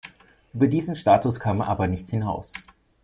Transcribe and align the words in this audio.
Über 0.55 0.65
diesen 0.65 0.95
Status 0.95 1.39
kam 1.39 1.59
er 1.61 1.67
aber 1.67 1.85
nicht 1.87 2.09
hinaus. 2.09 2.53